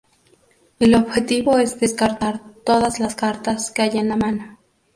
[0.79, 4.57] El objetivo es descartar todas las cartas que hay en la mano.